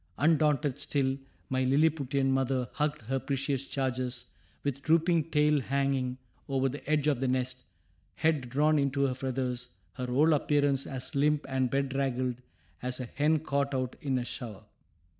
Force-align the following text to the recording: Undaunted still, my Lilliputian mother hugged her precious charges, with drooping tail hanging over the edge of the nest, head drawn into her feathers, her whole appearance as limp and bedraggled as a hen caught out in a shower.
Undaunted 0.17 0.79
still, 0.79 1.15
my 1.47 1.63
Lilliputian 1.63 2.31
mother 2.31 2.67
hugged 2.73 3.03
her 3.03 3.19
precious 3.19 3.67
charges, 3.67 4.25
with 4.63 4.81
drooping 4.81 5.29
tail 5.29 5.59
hanging 5.61 6.17
over 6.49 6.67
the 6.67 6.83
edge 6.89 7.05
of 7.05 7.19
the 7.19 7.27
nest, 7.27 7.65
head 8.15 8.49
drawn 8.49 8.79
into 8.79 9.05
her 9.05 9.13
feathers, 9.13 9.69
her 9.93 10.07
whole 10.07 10.33
appearance 10.33 10.87
as 10.87 11.13
limp 11.13 11.45
and 11.47 11.69
bedraggled 11.69 12.41
as 12.81 12.99
a 12.99 13.05
hen 13.05 13.37
caught 13.41 13.75
out 13.75 13.95
in 14.01 14.17
a 14.17 14.25
shower. 14.25 14.63